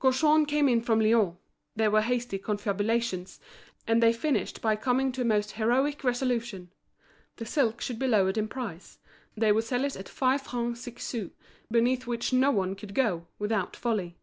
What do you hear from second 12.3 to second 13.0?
no one could